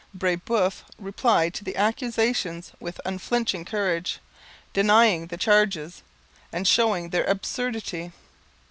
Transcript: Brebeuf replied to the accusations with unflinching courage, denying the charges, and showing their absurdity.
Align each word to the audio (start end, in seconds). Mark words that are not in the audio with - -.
Brebeuf 0.15 0.83
replied 0.97 1.53
to 1.53 1.63
the 1.63 1.75
accusations 1.75 2.71
with 2.79 2.99
unflinching 3.05 3.65
courage, 3.65 4.17
denying 4.73 5.27
the 5.27 5.37
charges, 5.37 6.01
and 6.51 6.67
showing 6.67 7.09
their 7.11 7.25
absurdity. 7.25 8.11